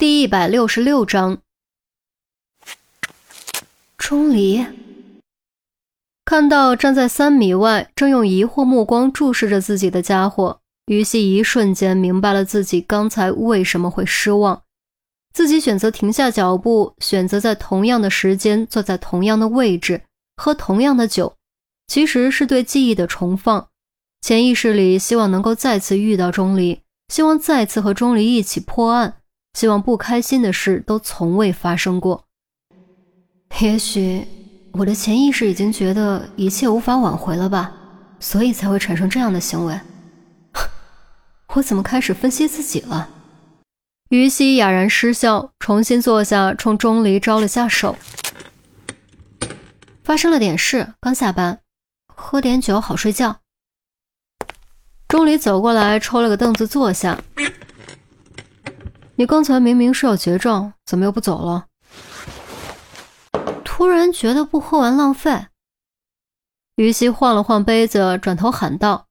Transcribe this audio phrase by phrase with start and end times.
[0.00, 1.42] 第一百六十六章，
[3.98, 4.64] 钟离
[6.24, 14.62] 看到站在三米外正用疑惑目光注视着自己的家伙，于西一瞬间明白了自己刚才为什么会失望。
[15.34, 20.00] 自己选择停下脚步，选择在同样的时间坐在同样的位置，
[20.38, 21.36] 喝同样的酒，
[21.88, 23.68] 其实是对记忆的重放。
[24.22, 29.18] 潜意识里希望能够再次遇到钟离，希望再次和钟离一起破案。
[29.54, 32.24] 希望不开心的事都从未发生过。
[33.60, 34.26] 也许
[34.72, 37.72] 我的潜意识已经觉得一切无法挽回了吧，
[38.20, 39.78] 所以才会产生这样的行为。
[41.54, 43.08] 我怎么开始分析自己了？
[44.10, 47.96] 于西哑然失笑，重新坐下，冲钟离招了下手。
[50.02, 51.60] 发生了点事，刚下班，
[52.14, 53.40] 喝点酒好睡觉。
[55.06, 57.20] 钟离走过来，抽了个凳子坐下。
[59.20, 61.66] 你刚才明明是要结账，怎么又不走了？
[63.62, 65.48] 突然觉得不喝完浪费。
[66.76, 69.08] 于西晃了晃杯子，转头喊道：“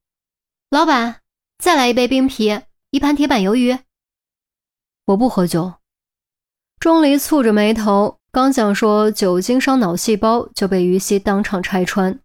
[0.72, 1.22] 老板，
[1.59, 3.78] 再来一杯冰啤，一盘铁板鱿鱼。”
[5.06, 5.73] 我不喝酒。
[6.80, 12.20] 钟离蹙着眉头，刚想说酒精伤脑细胞，就被于西当场拆穿。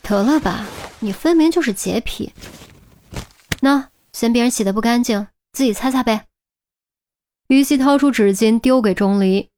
[0.00, 0.64] 得了吧，
[1.00, 2.32] 你分明就是洁癖。
[3.60, 5.28] 那嫌别人洗的不干净。
[5.54, 6.28] 自己擦擦呗。
[7.52, 9.50] 于西掏出纸巾丢给钟离，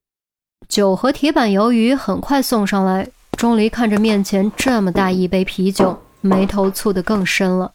[0.67, 3.09] 酒和铁板鱿鱼很快送上来。
[3.37, 7.71] 钟离看着面前这么大一杯啤酒，眉头蹙得更深了。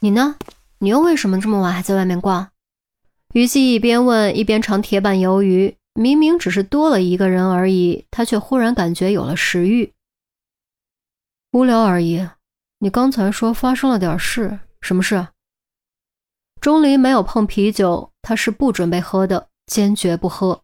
[0.00, 0.36] 你呢？
[0.78, 2.48] 你又为什么这么晚还在外面逛？
[3.34, 5.76] 于西一边问一边尝铁板鱿鱼。
[5.94, 9.92] 明明只是多了一个人而已，他却忽然感觉有了食欲。
[11.50, 12.26] 无聊而已。
[12.78, 15.28] 你刚才说发生了点事，什么事？
[16.62, 20.62] 钟离没有碰啤酒，他是不准备喝的，坚决不喝。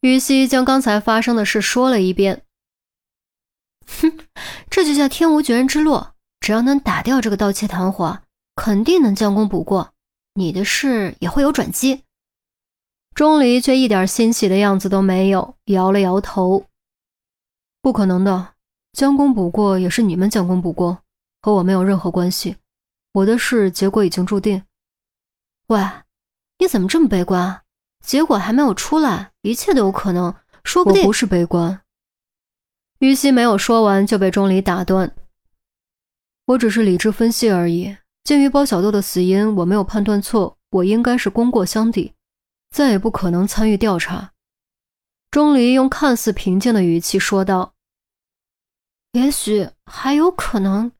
[0.00, 2.44] 于西将刚才发生的事说了一遍。
[3.84, 4.16] 哼，
[4.70, 6.06] 这就叫天无绝人之路，
[6.38, 8.20] 只要能打掉这个盗窃团伙，
[8.54, 9.92] 肯定能将功补过，
[10.34, 12.04] 你的事也会有转机。
[13.12, 16.66] 钟离却一点欣喜的样子都没有，摇了摇头
[17.82, 18.54] ：“不可能的，
[18.92, 21.00] 将功补过也是你们将功补过，
[21.40, 22.54] 和我没有任何关系。
[23.14, 24.62] 我的事结果已经注定。”
[25.72, 25.80] 喂，
[26.58, 27.62] 你怎么这么悲观？
[28.04, 30.34] 结果还没有出来，一切都有可能，
[30.64, 31.00] 说不定。
[31.00, 31.80] 我不是悲观。
[32.98, 35.14] 于西没有说完就被钟离打断。
[36.44, 37.96] 我只是理智分析而已。
[38.22, 42.12] 鉴于包小豆的死因，我没有判断错，我应该是功过相抵，
[42.70, 44.32] 再也不可能参与调查。
[45.30, 47.72] 钟离用看似平静的语气说道
[49.12, 50.92] ：“也许还有可能。”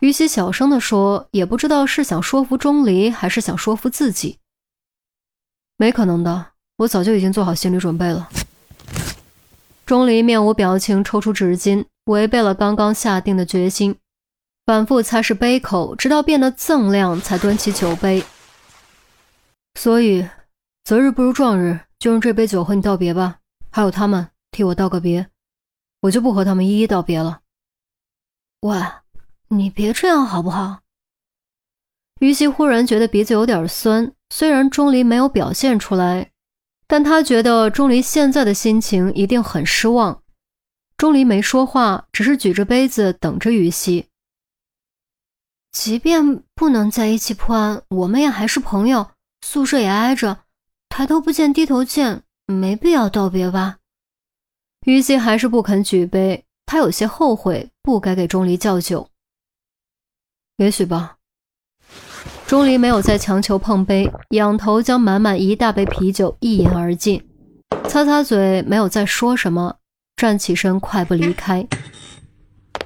[0.00, 4.38] 于西小声地说：“也不知道是想说服钟离，还是想说服自己。
[5.76, 8.28] 没可能的，我早就已经做好心理准备了。”
[9.84, 13.96] 钟离面无表情，抽出纸巾，违背了刚刚下定的决心，
[14.66, 18.22] 反复擦拭杯口，直到变得锃亮，才端起酒杯。
[19.74, 20.28] 所以，
[20.84, 23.38] 择日不如撞日，就用这杯酒和你道别吧。
[23.70, 25.28] 还有他们，替我道个别，
[26.02, 27.40] 我就不和他们一一道别了。
[28.60, 28.76] 喂。
[29.48, 30.80] 你别这样好不好？
[32.20, 36.30] 于西忽然觉得鼻子有点酸，虽然钟离没有表现出来，
[36.86, 40.22] 但他觉得钟离现在的心情一定很失望。
[40.96, 44.06] 钟离没说话，只是举着杯子等着于西。
[45.70, 50.44] 即便不能在一起破案，我们也还是朋友，宿舍也挨着，
[50.88, 53.78] 抬头不见低头见，没必要道别吧？
[54.86, 59.08] 于西还是不肯举杯，他有些后悔，不该给钟离叫酒。
[60.58, 61.16] 也许吧。
[62.46, 67.26] 钟离没有再强求碰杯，仰头将满满一大杯啤酒一饮而尽，
[67.88, 69.76] 擦擦嘴，没有再说什么，
[70.16, 71.66] 站起身，快步离开。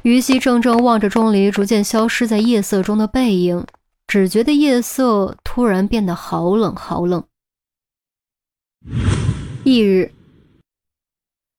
[0.03, 3.65] 于西怔怔望着钟离逐渐消失在夜色中的背影，
[4.09, 7.25] 只觉得夜色突然变得好冷好冷。
[9.65, 10.13] 翌日，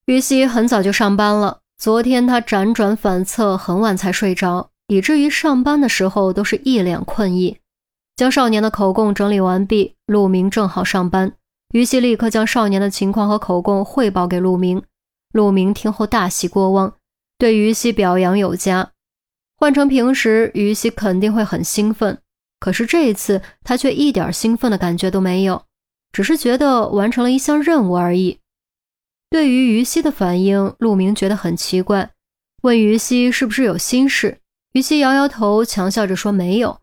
[0.05, 1.61] 于西很早就上班了。
[1.77, 4.72] 昨天他辗转反侧，很晚才睡着。
[4.87, 7.57] 以至于上班的时候都是一脸困意。
[8.15, 11.33] 将少年的口供整理完毕，陆明正好上班。
[11.73, 14.83] 于西立刻将少年的情况和口供汇报给陆明。
[15.31, 16.95] 陆明听后大喜过望，
[17.39, 18.91] 对于西表扬有加。
[19.57, 22.19] 换成平时，于西肯定会很兴奋，
[22.59, 25.63] 可是这一次他却一点兴奋的感觉都没有，
[26.11, 28.37] 只是觉得完成了一项任务而已。
[29.31, 32.11] 对于于西的反应，陆明觉得很奇怪，
[32.61, 34.37] 问于西是不是有心事。
[34.73, 36.79] 于西摇摇头，强笑着说：“没有。”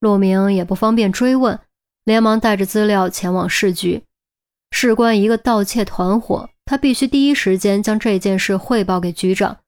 [0.00, 1.58] 陆明也不方便追问，
[2.04, 4.02] 连忙带着资料前往市局。
[4.70, 9.58] 事关一个盗窃团伙，他必须第一时间将这件事汇报给局长。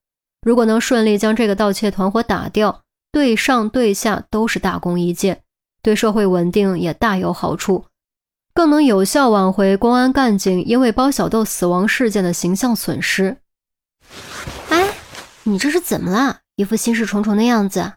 [0.43, 2.83] 如果能顺利将这个盗窃团伙打掉，
[3.13, 5.43] 对上对下都是大功一件，
[5.83, 7.87] 对社会稳定也大有好处，
[8.55, 13.39] 更能有效挽回公安干警因为包小豆死亡事件的形象损失。
[14.71, 14.95] 哎，
[15.43, 16.41] 你这是怎么了？
[16.57, 17.95] 一副心事重重的样子。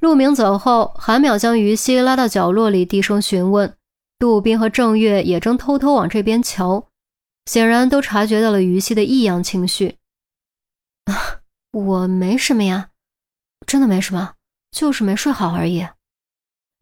[0.00, 3.76] 陆明走后，韩淼将于西拉到角落里，低声询问。
[4.18, 6.88] 杜斌和郑月也正偷偷往这边瞧，
[7.44, 9.98] 显然都察觉到了于西的异样情绪。
[11.04, 11.40] 啊，
[11.70, 12.90] 我没什么呀，
[13.66, 14.34] 真的没什么，
[14.70, 15.86] 就是没睡好而已。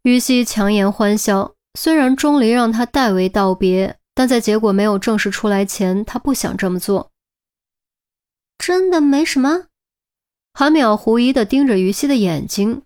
[0.03, 7.11] 于西强颜欢笑，虽然钟离让他代为道别，但在结果没有正式出来前，他不想这么做。
[8.57, 9.65] 真的没什么。
[10.57, 12.83] 韩淼狐疑地盯着于西的眼睛。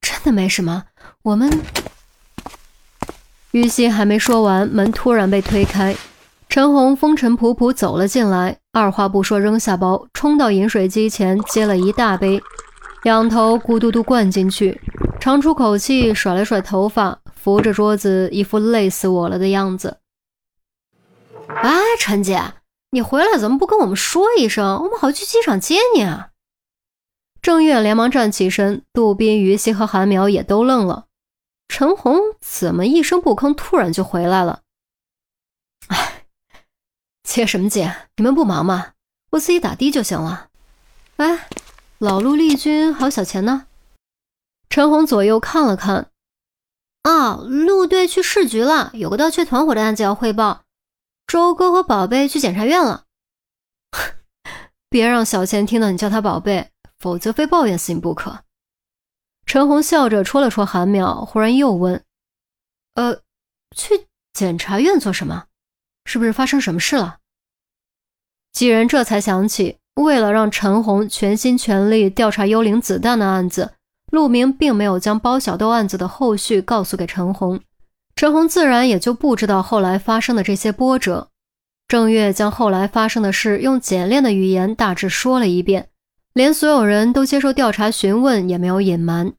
[0.00, 0.84] 真的没什么，
[1.22, 1.50] 我们。
[3.50, 5.96] 于西还没说完，门突然被推开，
[6.48, 12.40] 陈红风尘仆仆走了进来，二话不说扔下包，冲到饮水机前接了一大杯，
[13.02, 14.80] 仰头咕嘟嘟灌进去，
[15.18, 19.98] 长出口气，甩了甩头发，扶着桌子，一副累死我了的样子。
[21.48, 22.40] 哎，陈姐，
[22.94, 26.28] 你回来怎么不跟我们说一声，我们好去机场接你啊？
[27.40, 31.06] 郑月连忙站起身，杜宾、于西和韩苗也都愣了。
[31.68, 34.60] 陈红怎么一声不吭，突然就回来了？
[35.88, 36.26] 哎，
[37.22, 38.08] 接什么接？
[38.16, 38.92] 你们不忙吗？
[39.30, 40.50] 我自己打的就行了。
[41.16, 41.48] 哎，
[41.96, 43.68] 老陆、丽君还有小钱呢？
[44.68, 46.10] 陈红左右看了看，
[47.04, 50.61] 啊，陆队去市局了，有个盗窃团伙的案子要汇报。
[51.32, 53.04] 周哥和宝贝去检察院了。
[54.90, 58.40] 别让小倩听到你叫他宝贝，否则非抱怨死你不可。
[59.46, 62.04] 陈红笑着戳了戳韩淼，忽然又问
[62.96, 63.22] ：“呃，
[63.74, 65.46] 去检察院做什么？
[66.04, 67.20] 是不是发生什么事了？”
[68.52, 73.72] 几人这才想起，为了让陈红全心全力调查幽灵子弹的案子，
[74.10, 77.58] 陆明并没有将包小豆案子的后续告诉给陈红，
[78.14, 81.28] 陈红自然也就不知道后来发生的这些波折。
[81.88, 85.88] 郑月将后来发生的事用简练的语言大致说了一遍。
[86.32, 89.34] 连所有人都接受调查询问，也没有隐瞒。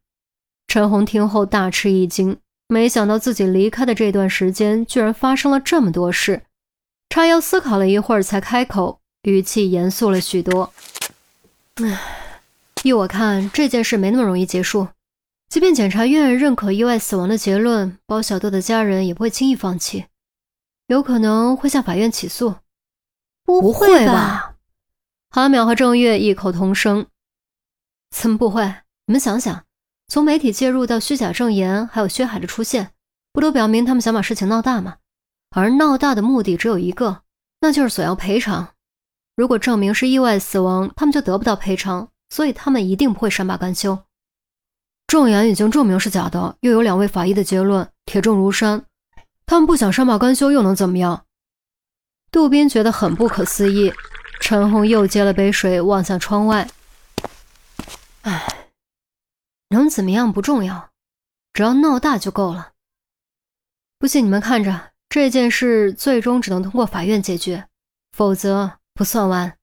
[0.68, 2.38] 陈红听后大吃一惊，
[2.68, 6.44] 没想到自己离开的这段时间，居然发生了这么多事。
[7.10, 10.72] 叉腰思考了一会儿，才开口，语气严肃了许多
[11.82, 12.00] ：“唉，
[12.84, 14.88] 依我看，这件事没那么容易结束。
[15.54, 20.06] 即便检察院认可意外死亡的结论，包小豆的家人也不会轻易放弃，
[20.88, 22.56] 有可能会向法院起诉。
[23.46, 24.56] 不会吧？”
[25.30, 27.06] 韩淼和郑月异口同声
[28.10, 28.64] ：“怎么不会？
[29.06, 29.64] 你们想想，
[30.08, 32.90] 从媒体介入到虚假证言，还有薛海的出现，
[33.32, 34.98] 不都表明他们想把事情闹大吗？
[35.52, 37.22] 而闹大的目的只有一个，
[37.62, 38.70] 那就是索要赔偿。
[39.36, 44.00] 如果证明是意外死亡，他们就得不到赔偿，所以他们一定不会善罢甘休。
[45.08, 48.86] 证言已经证明是假的，又有两位法医的结论，铁证如山，
[49.46, 51.26] 他们不想善罢甘休又能怎么样？”
[52.32, 53.94] 杜宾觉得很不可思议。
[54.40, 56.68] 陈红又接了杯水，望向窗外。
[58.24, 58.68] 唉，
[59.70, 60.90] 能怎么样不重要，
[61.54, 62.72] 只要闹大就够了。
[63.98, 67.70] 不信你们看着，这件事最终只能通过法院解决，
[68.12, 69.58] 否则不算完。